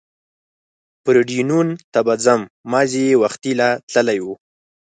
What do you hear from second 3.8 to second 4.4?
تللي و.